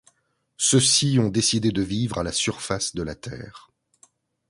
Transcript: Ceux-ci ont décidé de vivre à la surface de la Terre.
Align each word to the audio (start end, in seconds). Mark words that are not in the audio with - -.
Ceux-ci 0.57 1.19
ont 1.19 1.29
décidé 1.29 1.71
de 1.71 1.83
vivre 1.83 2.17
à 2.17 2.23
la 2.23 2.31
surface 2.31 2.95
de 2.95 3.03
la 3.03 3.13
Terre. 3.13 3.69